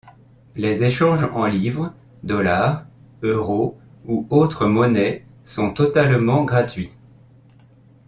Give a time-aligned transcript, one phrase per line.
[0.55, 1.93] Les échanges en livres,
[2.23, 2.85] dollars,
[3.21, 3.77] euros
[4.07, 6.89] ou autres monnaies sont totalement gratuits.